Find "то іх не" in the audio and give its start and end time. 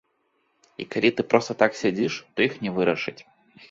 2.35-2.77